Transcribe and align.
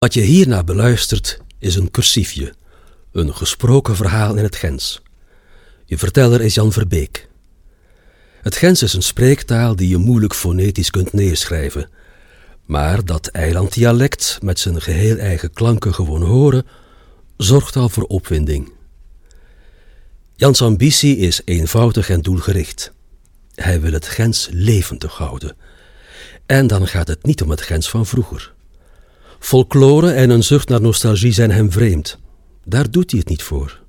Wat 0.00 0.14
je 0.14 0.20
hierna 0.20 0.64
beluistert 0.64 1.40
is 1.58 1.74
een 1.74 1.90
cursiefje, 1.90 2.54
een 3.12 3.34
gesproken 3.34 3.96
verhaal 3.96 4.36
in 4.36 4.42
het 4.42 4.56
Gens. 4.56 5.02
Je 5.84 5.98
verteller 5.98 6.40
is 6.40 6.54
Jan 6.54 6.72
Verbeek. 6.72 7.28
Het 8.42 8.56
Gens 8.56 8.82
is 8.82 8.92
een 8.92 9.02
spreektaal 9.02 9.76
die 9.76 9.88
je 9.88 9.96
moeilijk 9.96 10.34
fonetisch 10.34 10.90
kunt 10.90 11.12
neerschrijven, 11.12 11.90
maar 12.66 13.04
dat 13.04 13.26
eilanddialect 13.26 14.38
met 14.42 14.58
zijn 14.58 14.80
geheel 14.80 15.16
eigen 15.16 15.52
klanken 15.52 15.94
gewoon 15.94 16.22
horen, 16.22 16.66
zorgt 17.36 17.76
al 17.76 17.88
voor 17.88 18.04
opwinding. 18.04 18.72
Jans 20.36 20.62
ambitie 20.62 21.16
is 21.16 21.40
eenvoudig 21.44 22.10
en 22.10 22.20
doelgericht. 22.20 22.92
Hij 23.54 23.80
wil 23.80 23.92
het 23.92 24.06
Gens 24.06 24.48
levendig 24.52 25.16
houden. 25.16 25.56
En 26.46 26.66
dan 26.66 26.86
gaat 26.86 27.08
het 27.08 27.24
niet 27.24 27.42
om 27.42 27.50
het 27.50 27.60
Gens 27.60 27.90
van 27.90 28.06
vroeger. 28.06 28.58
Folklore 29.40 30.10
en 30.12 30.30
een 30.30 30.42
zucht 30.42 30.68
naar 30.68 30.80
nostalgie 30.80 31.32
zijn 31.32 31.50
hem 31.50 31.72
vreemd. 31.72 32.18
Daar 32.64 32.90
doet 32.90 33.10
hij 33.10 33.20
het 33.20 33.28
niet 33.28 33.42
voor. 33.42 33.80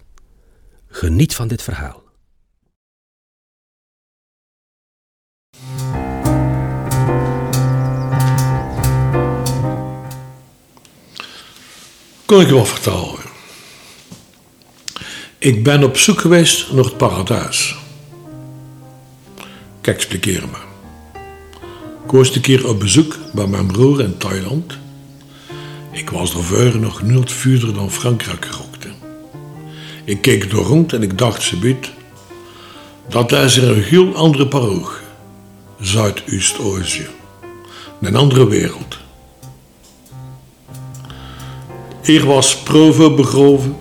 Geniet 0.88 1.34
van 1.34 1.48
dit 1.48 1.62
verhaal. 1.62 2.02
Kon 12.26 12.40
ik 12.40 12.48
wel 12.48 12.64
vertellen. 12.64 13.25
Ik 15.46 15.62
ben 15.62 15.84
op 15.84 15.96
zoek 15.96 16.20
geweest 16.20 16.72
naar 16.72 16.84
het 16.84 16.96
paradijs. 16.96 17.76
Kijk, 19.80 19.96
expliqueer 19.96 20.42
me. 20.50 20.58
Ik 22.04 22.10
was 22.10 22.34
een 22.34 22.40
keer 22.40 22.68
op 22.68 22.80
bezoek 22.80 23.16
bij 23.34 23.46
mijn 23.46 23.66
broer 23.66 24.00
in 24.00 24.16
Thailand. 24.16 24.78
Ik 25.92 26.10
was 26.10 26.30
vroeger 26.30 26.78
nog 26.78 27.02
nul 27.02 27.22
vuurder 27.26 27.74
dan 27.74 27.90
Frankrijk 27.90 28.44
gerookt. 28.44 28.86
Ik 30.04 30.20
keek 30.20 30.44
er 30.44 30.58
rond 30.58 30.92
en 30.92 31.02
ik 31.02 31.18
dacht 31.18 31.42
ze 31.42 31.56
biedt, 31.56 31.90
dat 33.08 33.32
is 33.32 33.56
er 33.56 33.76
een 33.76 33.82
heel 33.82 34.14
andere 34.14 34.46
paroog. 34.46 35.02
Zuidoost-Azië. 35.80 37.06
Een 38.00 38.16
andere 38.16 38.48
wereld. 38.48 38.98
Hier 42.02 42.26
was 42.26 42.56
Provo 42.62 43.14
begroven. 43.14 43.76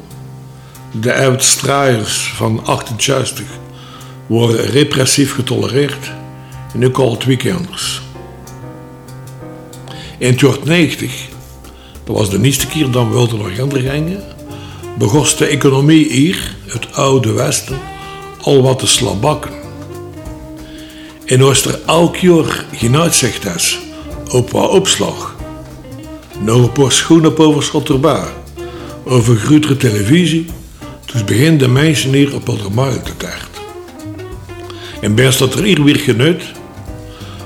De 1.00 1.14
uitstraaiers 1.14 2.34
van 2.36 2.66
68 2.66 3.46
worden 4.28 4.66
repressief 4.66 5.34
getolereerd 5.34 6.12
en 6.74 6.80
nu 6.80 6.94
al 6.94 7.12
het 7.12 7.26
weekenders. 7.26 8.02
In 10.18 10.38
1990, 10.38 11.28
dat 12.04 12.16
was 12.16 12.30
de 12.30 12.42
eerste 12.42 12.68
keer 12.68 12.92
dat 12.92 13.08
we 13.08 13.38
naar 13.38 13.52
Gender 13.52 13.80
gingen, 13.80 14.24
begon 14.98 15.26
de 15.38 15.46
economie 15.46 16.12
hier, 16.12 16.56
het 16.66 16.94
oude 16.94 17.32
Westen, 17.32 17.80
al 18.42 18.62
wat 18.62 18.80
te 18.80 18.88
slabakken. 18.88 19.52
En 21.26 21.42
als 21.42 21.66
er 21.66 21.80
elk 21.86 22.16
jaar 22.16 22.66
geen 22.72 22.98
uitzicht 22.98 23.80
op 24.32 24.52
wat 24.52 24.70
opslag, 24.70 25.36
nog 26.40 26.64
een 26.64 26.72
paar 26.72 26.92
schoenen 26.92 27.30
op 27.30 27.40
overschot 27.40 27.90
erbij, 27.90 28.28
over 29.04 29.36
grotere 29.36 29.78
televisie, 29.78 30.46
dus 31.16 31.24
beginnen 31.24 31.58
de 31.58 31.68
mensen 31.68 32.14
hier 32.14 32.36
op 32.36 32.46
de 32.46 32.70
markt 32.74 33.20
te. 33.20 33.28
En 35.02 35.16
best 35.16 35.40
dat 35.40 35.54
er 35.54 35.64
hier 35.64 35.84
weer 35.84 35.96
genuit, 35.96 36.44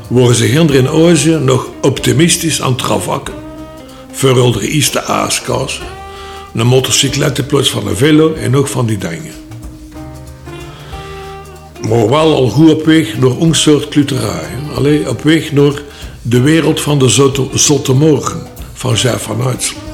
worden 0.07 0.35
ze 0.35 0.47
ginder 0.47 0.75
in 0.75 0.87
Azië 0.87 1.37
nog 1.41 1.67
optimistisch 1.81 2.61
aan 2.61 2.71
het 2.71 2.77
travakken. 2.77 3.33
Vooral 4.11 4.51
de 4.51 4.69
eerste 4.69 5.03
aaskaas, 5.03 5.81
een 6.53 6.67
motorcyclet 6.67 7.37
in 7.37 7.45
plaats 7.45 7.69
van 7.69 7.87
een 7.87 7.97
velo 7.97 8.33
en 8.33 8.51
nog 8.51 8.69
van 8.69 8.85
die 8.85 8.97
dingen. 8.97 9.33
Maar 11.87 12.09
wel 12.09 12.33
al 12.35 12.49
goed 12.49 12.71
op 12.71 12.85
weg 12.85 13.17
naar 13.17 13.41
een 13.41 13.55
soort. 13.55 14.13
Alleen 14.75 15.09
op 15.09 15.21
weg 15.23 15.51
naar 15.51 15.81
de 16.21 16.41
wereld 16.41 16.81
van 16.81 16.99
de 16.99 17.09
zotte, 17.09 17.47
zotte 17.53 17.93
morgen 17.93 18.47
van 18.73 18.93
Jeff 18.93 19.23
van 19.23 19.41
Uitsel. 19.41 19.88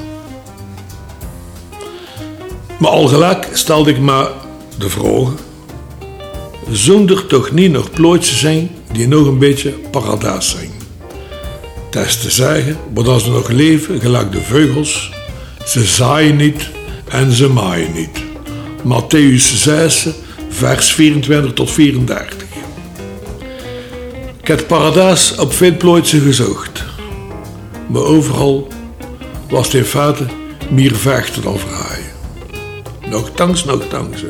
Maar 2.78 2.90
al 2.90 3.06
gelijk 3.06 3.48
stelde 3.52 3.90
ik 3.90 3.98
me 3.98 4.30
de 4.78 4.90
vraag: 4.90 5.28
zonder 6.70 7.26
toch 7.26 7.50
niet 7.50 7.70
nog 7.70 7.90
plooitjes 7.90 8.40
zijn 8.40 8.70
die 8.92 9.08
nog 9.08 9.26
een 9.26 9.38
beetje 9.38 9.70
paradijs 9.70 10.50
zijn? 10.50 10.70
Dat 11.90 12.06
is 12.06 12.20
te 12.20 12.30
zeggen, 12.30 12.76
maar 12.94 13.08
als 13.08 13.24
ze 13.24 13.30
nog 13.30 13.48
leven, 13.48 14.00
gelijk 14.00 14.32
de 14.32 14.40
vogels, 14.40 15.12
ze 15.66 15.84
zaaien 15.84 16.36
niet 16.36 16.68
en 17.08 17.32
ze 17.32 17.48
maaien 17.48 17.92
niet. 17.92 18.24
Matthäus 18.82 19.56
6, 19.56 20.06
vers 20.48 20.92
24 20.92 21.52
tot 21.52 21.70
34. 21.70 22.44
Ik 24.40 24.46
heb 24.46 24.66
paradijs 24.66 25.34
op 25.34 25.52
veel 25.52 25.76
plooitsen 25.76 26.20
gezocht, 26.20 26.84
maar 27.86 28.02
overal 28.02 28.68
was 29.48 29.66
het 29.66 29.74
in 29.74 29.84
feite 29.84 30.24
meer 30.70 30.96
vechten 30.96 31.42
dan 31.42 31.58
vrij. 31.58 31.85
Nogthans, 33.10 33.64
nogthans. 33.64 34.24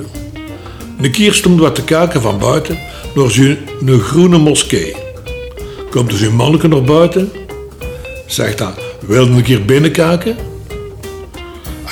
Een 1.00 1.10
keer 1.10 1.34
stond 1.34 1.60
wat 1.60 1.74
te 1.74 1.84
kijken 1.84 2.20
van 2.20 2.38
buiten 2.38 2.78
door 3.14 3.32
een 3.86 4.00
groene 4.00 4.38
moskee. 4.38 4.96
Komt 5.90 6.10
dus 6.10 6.20
een 6.20 6.34
manneke 6.34 6.68
naar 6.68 6.82
buiten, 6.82 7.32
zegt 8.26 8.58
hij, 8.58 8.74
wil 9.00 9.26
een 9.26 9.42
keer 9.42 9.64
binnenkijken? 9.64 10.36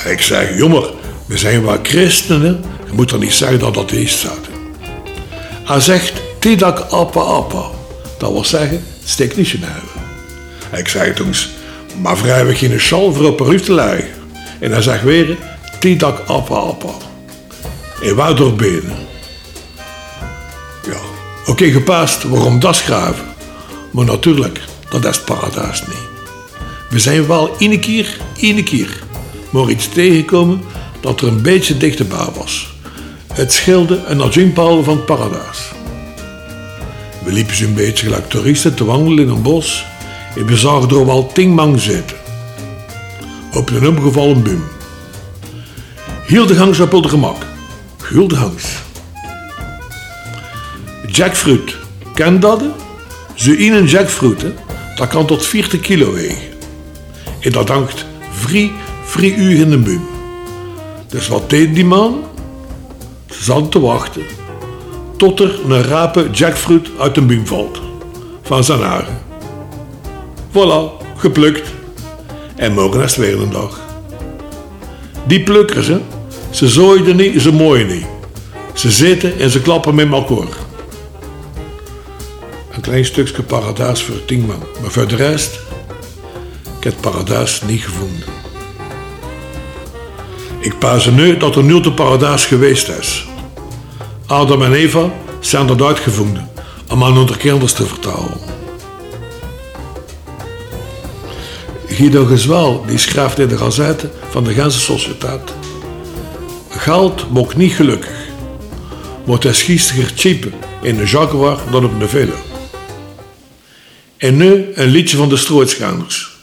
Ik 0.05 0.21
zeg, 0.21 0.57
jongen, 0.57 0.83
we 1.25 1.37
zijn 1.37 1.65
wel 1.65 1.77
christenen, 1.83 2.63
je 2.85 2.91
moet 2.93 3.09
dan 3.09 3.19
niet 3.19 3.33
zeggen 3.33 3.59
dat 3.59 3.73
dat 3.73 3.91
is 3.91 4.11
staat. 4.11 4.39
Hij 5.63 5.79
zegt, 5.79 6.13
tidak 6.39 6.79
appa 6.79 7.19
appa. 7.19 7.63
Dat 8.17 8.31
wil 8.31 8.45
zeggen, 8.45 8.83
steek 9.03 9.35
niet 9.35 9.49
je. 9.49 9.57
Ik 10.73 10.87
zeg 10.87 11.15
toen, 11.15 11.33
maar 12.01 12.17
vrijwel 12.17 12.55
geen 12.55 12.81
schal 12.81 13.13
voor 13.13 13.25
op 13.25 13.39
een 13.39 13.61
te 13.61 13.73
leggen. 13.73 14.07
En 14.59 14.71
hij 14.71 14.81
zegt 14.81 15.03
weer, 15.03 15.37
Tidak 15.85 16.19
appa 16.27 16.55
appa. 16.55 16.93
En 18.01 18.15
waar 18.15 18.35
door 18.35 18.53
benen. 18.53 18.97
Ja, 20.85 20.99
oké 21.41 21.51
okay, 21.51 21.71
gepast, 21.71 22.23
waarom 22.23 22.59
dat 22.59 22.75
schrijven? 22.75 23.25
Maar 23.91 24.05
natuurlijk, 24.05 24.61
dat 24.89 25.05
is 25.05 25.15
het 25.15 25.25
paradijs 25.25 25.81
niet. 25.81 26.07
We 26.89 26.99
zijn 26.99 27.27
wel 27.27 27.57
één 27.57 27.79
keer, 27.79 28.17
één 28.41 28.63
keer, 28.63 29.03
maar 29.49 29.69
iets 29.69 29.89
tegengekomen 29.89 30.61
dat 31.01 31.21
er 31.21 31.27
een 31.27 31.41
beetje 31.41 31.77
dichterbij 31.77 32.27
was. 32.35 32.73
Het 33.33 33.53
scheelde 33.53 34.03
een 34.07 34.21
adjunpaal 34.21 34.83
van 34.83 34.95
het 34.95 35.05
paradijs. 35.05 35.71
We 37.23 37.31
liepen 37.31 37.55
zo'n 37.55 37.73
beetje 37.73 38.05
gelijk 38.05 38.29
toeristen 38.29 38.75
te 38.75 38.85
wandelen 38.85 39.23
in 39.23 39.29
een 39.29 39.41
bos 39.41 39.85
en 40.35 40.45
we 40.45 40.57
zagen 40.57 40.89
er 40.89 41.05
wel 41.05 41.27
tien 41.27 41.53
man 41.53 41.79
zitten. 41.79 42.17
Op 43.53 43.69
een 43.69 43.87
omgevallen 43.87 44.43
boom. 44.43 44.74
Hildegangs 46.25 46.79
op 46.79 46.91
het 46.91 47.05
gemak. 47.05 47.37
Hildegangs. 48.09 48.83
Jackfruit. 51.07 51.77
Ken 52.13 52.39
dat? 52.39 52.61
In 53.35 53.73
een 53.73 53.85
jackfruit, 53.85 54.41
hè? 54.41 54.53
dat 54.95 55.07
kan 55.07 55.25
tot 55.25 55.45
40 55.45 55.79
kilo 55.79 56.13
wegen. 56.13 56.47
En 57.39 57.51
dat 57.51 57.69
hangt 57.69 58.05
vrij, 58.31 58.71
vrij 59.03 59.35
uur 59.35 59.59
in 59.59 59.69
de 59.69 59.77
boom. 59.77 60.07
Dus 61.07 61.27
wat 61.27 61.49
deed 61.49 61.75
die 61.75 61.85
man? 61.85 62.23
Ze 63.29 63.43
zat 63.43 63.71
te 63.71 63.79
wachten 63.79 64.23
tot 65.17 65.39
er 65.39 65.59
een 65.69 65.83
rape 65.83 66.29
jackfruit 66.31 66.89
uit 66.99 67.15
de 67.15 67.21
boom 67.21 67.47
valt. 67.47 67.81
Van 68.41 68.63
zijn 68.63 68.81
haren. 68.81 69.17
Voilà, 70.51 71.05
geplukt. 71.17 71.73
En 72.55 72.73
morgen 72.73 73.03
is 73.03 73.15
het 73.15 73.25
weer 73.25 73.41
een 73.41 73.51
dag. 73.51 73.79
Die 75.27 75.43
plukkers, 75.43 75.87
hè, 75.87 76.01
ze 76.55 76.67
zooiden 76.67 77.15
niet, 77.15 77.41
ze 77.41 77.51
mooien 77.51 77.87
niet. 77.87 78.05
Ze 78.73 78.91
zitten 78.91 79.39
en 79.39 79.49
ze 79.49 79.61
klappen 79.61 79.95
met 79.95 80.11
elkaar. 80.11 80.47
Een 82.71 82.81
klein 82.81 83.05
stukje 83.05 83.43
paradijs 83.43 84.03
voor 84.03 84.25
tien 84.25 84.45
man. 84.45 84.63
Maar 84.81 84.91
voor 84.91 85.07
de 85.07 85.15
rest, 85.15 85.59
ik 86.77 86.83
heb 86.83 86.93
het 86.93 87.01
paradijs 87.01 87.61
niet 87.61 87.81
gevonden. 87.81 88.23
Ik 90.59 90.79
pas 90.79 91.05
nu 91.05 91.37
dat 91.37 91.55
er 91.55 91.63
nul 91.63 91.81
te 91.81 91.91
paradijs 91.91 92.45
geweest 92.45 92.87
is. 92.87 93.27
Adam 94.25 94.61
en 94.61 94.73
Eva 94.73 95.11
zijn 95.39 95.69
er 95.69 95.85
uitgevonden 95.85 96.49
om 96.89 97.03
aan 97.03 97.17
onze 97.17 97.37
kinders 97.37 97.73
te 97.73 97.85
vertalen. 97.85 98.39
Guido 101.87 102.25
Gezwel 102.25 102.83
die 102.87 102.97
schrijft 102.97 103.39
in 103.39 103.47
de 103.47 103.57
gazette 103.57 104.09
van 104.29 104.43
de 104.43 104.53
Gentse 104.53 104.79
Sociëteit. 104.79 105.64
Geld 106.77 107.31
maakt 107.31 107.55
niet 107.55 107.73
gelukkig, 107.73 108.27
maar 109.25 109.35
het 109.35 109.45
is 109.45 109.91
cheaper 110.15 110.51
in 110.81 110.99
een 110.99 111.05
Jaguar 111.05 111.59
dan 111.71 111.85
op 111.85 112.01
een 112.01 112.09
Velo. 112.09 112.35
En 114.17 114.37
nu 114.37 114.71
een 114.73 114.89
liedje 114.89 115.17
van 115.17 115.29
de 115.29 115.37
Strooitschanders. 115.37 116.37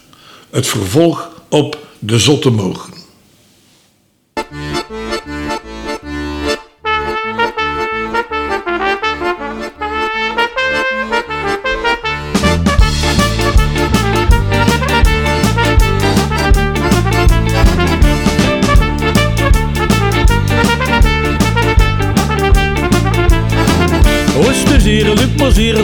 Het 0.50 0.66
vervolg 0.66 1.30
op 1.48 1.78
De 1.98 2.18
Zotte 2.18 2.50
Mogen. 2.50 2.91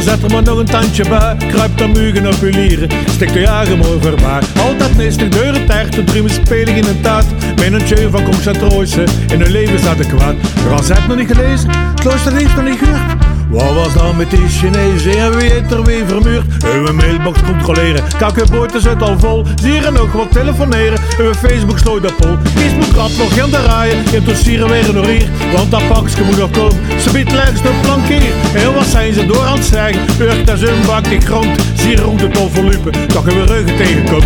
Zet 0.03 0.23
er 0.23 0.31
maar 0.31 0.43
nog 0.43 0.59
een 0.59 0.67
tandje 0.67 1.09
bij. 1.09 1.37
Kruip 1.49 1.79
dan 1.79 1.93
mugen 1.93 2.27
op 2.27 2.41
uw 2.41 2.51
lieren, 2.51 2.89
stik 3.07 3.33
de 3.33 3.41
jagen 3.41 3.79
mooi 3.79 4.01
voorbij. 4.01 4.41
Altijd 4.61 4.97
neestig 4.97 5.29
deuren 5.29 5.67
taart, 5.67 5.93
de 5.93 6.05
drumen 6.05 6.31
spelig 6.31 6.77
in 6.77 6.85
een 6.85 7.01
taart. 7.01 7.27
Met 7.57 7.73
een 7.73 8.11
van 8.11 8.25
concentrooise, 8.25 9.05
in 9.33 9.41
hun 9.41 9.51
leven 9.51 9.75
is 9.75 9.87
adequaat. 9.87 10.35
De 10.41 10.69
nog 11.09 11.17
niet 11.17 11.33
gelezen, 11.33 11.71
klooster 11.95 12.33
heeft 12.33 12.57
nog 12.57 12.65
niet 12.65 12.79
gehoord. 12.79 13.28
Wat 13.51 13.75
was 13.75 13.95
dan 13.95 14.17
met 14.17 14.31
die 14.31 14.49
Chinezen 14.49 15.19
en 15.19 15.37
wie 15.37 15.51
heeft 15.51 15.71
er 15.71 15.85
weer 15.85 16.07
vermuurd? 16.07 16.45
Uw 16.75 16.93
mailbox 16.93 17.39
controleren, 17.43 18.03
kakkenboot 18.19 18.73
zit 18.77 19.03
al 19.03 19.19
vol. 19.19 19.45
Zie 19.63 19.73
je 19.73 19.91
nog 19.91 20.13
wat 20.13 20.33
telefoneren, 20.33 20.99
uw 21.19 21.35
Facebook 21.35 21.79
sloot 21.79 22.03
de 22.03 22.13
pol. 22.21 22.37
Facebook 22.55 22.97
had 22.97 23.11
nog 23.19 23.35
geen 23.35 23.51
te 23.51 23.63
raaien, 23.63 24.05
interesseren 24.13 24.69
weer 24.69 24.95
nog 24.95 25.07
hier. 25.07 25.29
Want 25.53 25.71
dat 25.71 25.89
pakje 25.89 26.25
moet 26.25 26.39
nog 26.39 26.51
komen, 26.51 27.01
ze 27.01 27.11
biedt 27.13 27.33
langs 27.33 27.63
de 27.63 27.71
plankier. 27.83 28.33
En 28.55 28.75
wat 28.75 28.87
zijn 28.87 29.13
ze 29.13 29.27
door 29.27 29.45
aan 29.45 29.57
het 29.57 29.65
zeggen? 29.65 30.07
Urk 30.21 30.47
dat 30.47 30.59
zijn 30.59 30.87
bak 30.87 31.05
die 31.05 31.21
grond, 31.21 31.61
zie 31.75 31.91
je 31.91 32.01
rond 32.01 32.21
het 32.21 32.39
al 32.39 32.49
verlupen, 32.49 32.93
dat 32.93 33.25
je 33.25 33.35
weer 33.35 33.47
ruggen 33.47 33.77
tegenkomt. 33.77 34.25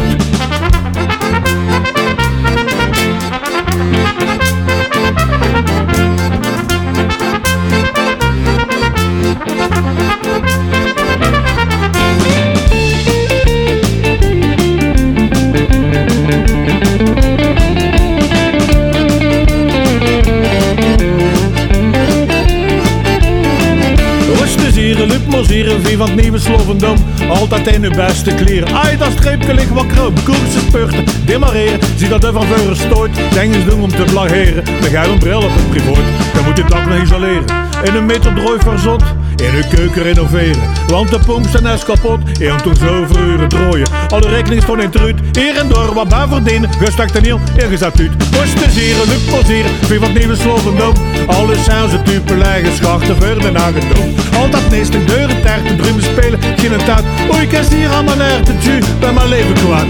Wie 25.92 26.00
van 26.00 26.10
het 26.10 26.20
nieuwe 26.22 26.38
Slovendom. 26.38 26.96
Altijd 27.28 27.66
in 27.66 27.84
uw 27.84 27.90
beste 27.90 28.34
kleren. 28.34 28.74
Ai, 28.74 28.96
dat 28.96 29.12
streepje 29.12 29.54
ligt 29.54 29.70
wat 29.70 29.86
kroop. 29.86 30.20
Koersen 30.24 30.60
spurten, 30.60 31.04
demareren. 31.26 31.80
Zie 31.96 32.08
dat 32.08 32.24
er 32.24 32.32
van 32.32 32.46
veuren 32.46 32.76
stoot. 32.76 33.10
Denk 33.32 33.54
eens 33.54 33.64
doen 33.64 33.82
om 33.82 33.90
te 33.90 34.02
blageren. 34.02 34.66
Ga 34.66 35.02
je 35.02 35.08
een 35.08 35.18
bril 35.18 35.42
op 35.42 35.50
het 35.54 35.70
privoort. 35.70 36.34
Dan 36.34 36.44
moet 36.44 36.56
je 36.56 36.64
dak 36.64 36.86
nog 36.86 37.02
isoleren. 37.02 37.44
In 37.84 37.94
een 37.94 38.06
meter 38.06 38.34
drooi 38.34 38.58
verzot. 38.60 39.02
In 39.36 39.54
uw 39.54 39.76
keuken 39.76 40.02
renoveren. 40.02 40.62
Want 40.86 41.10
de 41.10 41.18
pomp 41.26 41.46
zijn 41.50 41.66
is 41.66 41.84
kapot. 41.84 42.38
En 42.40 42.62
toen 42.62 42.76
zoveel 42.76 43.22
uren 43.22 43.48
drooien. 43.48 43.88
Alle 44.08 44.28
rekeningen 44.28 44.62
stonden 44.62 44.84
in 44.84 44.90
truut. 44.90 45.20
Hier 45.32 45.56
en 45.56 45.68
door 45.68 45.94
wat 45.94 46.08
bij 46.08 46.26
verdienen. 46.28 46.70
Gestakt 46.78 47.16
en 47.16 47.24
heel, 47.24 47.40
ingezet 47.56 48.00
uit. 48.00 48.10
Rustplezieren, 48.40 49.08
Luc 49.08 49.30
Mozieren, 49.30 49.70
wie 49.88 49.98
van 49.98 50.08
het 50.08 50.18
nieuwe 50.18 50.36
Slovendom. 50.36 50.94
Alles 51.26 51.64
zijn 51.64 51.88
ze 51.88 52.02
type 52.02 52.34
eigen 52.42 52.76
schachten 52.76 53.16
verder 53.16 53.56
aangedoen. 53.56 54.16
Altijd 54.36 54.70
neestig 54.70 55.04
deuren 55.04 55.42
taart, 55.42 55.78
drumen 55.78 56.02
spelen, 56.02 56.40
geen 56.56 56.84
taart. 56.84 57.04
Oei, 57.32 57.42
ik 57.42 57.52
is 57.52 57.68
hier 57.68 57.88
aan 57.88 58.04
mijn 58.04 58.20
erwtje, 58.20 58.78
bij 59.00 59.12
mijn 59.12 59.28
leven 59.28 59.54
kwaad. 59.54 59.86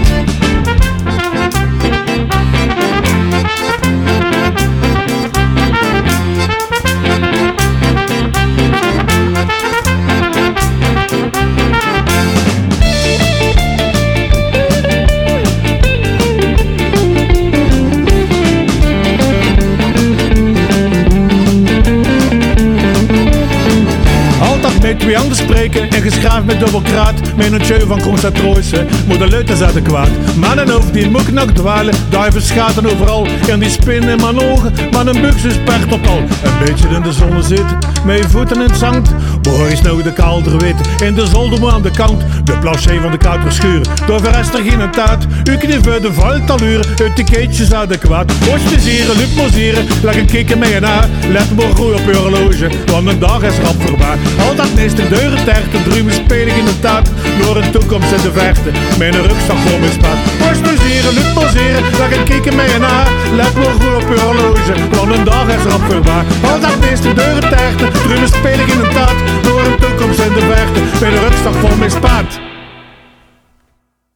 Met 24.83 24.99
twee 24.99 25.17
anders 25.17 25.39
spreken 25.39 25.89
en 25.89 26.01
geschraafd 26.01 26.45
met 26.45 26.59
dubbelkraat. 26.59 27.13
Een 27.37 27.59
tjeu 27.59 27.85
van 27.85 28.01
concentrooise, 28.01 28.85
moet 29.07 29.19
de 29.19 29.27
leut 29.27 29.49
is 29.49 29.61
adequaat. 29.61 30.09
Maar 30.37 30.57
een 30.57 30.69
hoofd 30.69 30.93
die 30.93 31.09
moet 31.09 31.31
nog 31.31 31.51
dwalen, 31.51 31.93
duiven 32.09 32.41
schaten 32.41 32.85
overal. 32.85 33.27
En 33.49 33.59
die 33.59 33.69
spinnen 33.69 34.09
in 34.09 34.17
mijn 34.17 34.39
ogen, 34.39 34.73
maar 34.91 35.07
een 35.07 35.25
is 35.25 35.57
pert 35.65 35.93
op 35.93 36.05
al. 36.05 36.17
Een 36.17 36.65
beetje 36.65 36.87
in 36.87 37.01
de 37.01 37.11
zon 37.11 37.43
zitten, 37.43 37.77
met 38.05 38.25
voeten 38.25 38.55
in 38.55 38.67
het 38.67 38.77
zand. 38.77 39.13
Boor 39.43 39.67
is 39.69 39.81
nou 39.81 40.03
de 40.03 40.13
kaalder 40.13 40.57
wit, 40.57 40.75
in 41.01 41.13
de 41.13 41.25
zolder 41.25 41.59
moet 41.59 41.71
aan 41.71 41.81
de 41.81 41.91
kant. 41.91 42.21
De 42.43 42.57
planché 42.57 43.01
van 43.01 43.11
de 43.11 43.17
kouter 43.17 43.51
schuren, 43.51 43.83
door 44.07 44.21
er 44.25 44.43
geen 44.43 44.91
taart. 44.91 45.25
U 45.49 45.57
voor 45.81 46.01
de 46.01 46.13
valtaluren, 46.13 46.85
uit 47.01 47.15
de 47.17 47.23
keetjes 47.23 47.73
adequaat. 47.73 48.31
Oost-plezieren, 48.51 49.15
lup 49.17 49.35
mozieren, 49.35 49.85
leg 50.01 50.15
een 50.15 50.25
kikker 50.25 50.57
mee 50.57 50.79
haar. 50.81 51.07
Let 51.31 51.55
maar 51.55 51.75
goed 51.75 51.93
op 51.93 52.05
je 52.05 52.15
horloge, 52.15 52.69
want 52.85 53.07
een 53.07 53.19
dag 53.19 53.41
is 53.43 53.57
rap 53.63 53.81
voorbij. 53.83 54.17
Altijd 54.47 54.75
meester 54.75 55.09
deuren 55.09 55.43
terten, 55.43 55.83
drumen 55.89 56.13
spelen 56.13 56.55
in 56.55 56.65
de 56.65 56.79
taart. 56.79 57.09
Door 57.41 57.57
een 57.57 57.71
toekomst 57.71 58.11
in 58.11 58.21
de 58.21 58.31
verte, 58.31 58.69
een 59.15 59.27
rugzak 59.27 59.57
voor 59.65 59.79
mijn 59.79 59.91
spaat. 59.91 60.17
Oost-plezieren, 60.49 61.13
lup 61.13 61.33
mozieren, 61.33 61.83
leg 61.97 62.17
een 62.17 62.23
kikker 62.23 62.55
mee 62.55 62.69
haar. 62.81 63.07
Let 63.35 63.53
maar 63.55 63.75
goed 63.79 64.03
op 64.03 64.09
je 64.13 64.19
horloge, 64.19 64.73
want 64.95 65.17
een 65.17 65.23
dag 65.23 65.47
is 65.47 65.63
rap 65.71 65.81
voorbij. 65.89 66.23
Altijd 66.51 66.79
meester 66.79 67.15
deuren 67.15 67.49
terten, 67.49 67.89
drumen 68.03 68.27
spelen 68.27 68.67
in 68.67 68.79
de 68.79 68.89
taart. 68.93 69.32
Door 69.41 69.65
een 69.65 69.77
toekomst 69.79 70.19
in 70.19 70.33
de 70.33 70.39
verte, 70.39 70.79
met 70.81 71.01
een 71.01 71.19
rugzak 71.19 71.53
voor 71.53 71.77
mijn 71.77 71.91
spaat. 71.91 72.52